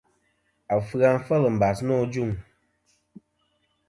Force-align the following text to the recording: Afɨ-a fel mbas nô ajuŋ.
Afɨ-a 0.75 1.11
fel 1.27 1.43
mbas 1.55 1.79
nô 1.87 1.95
ajuŋ. 2.03 2.31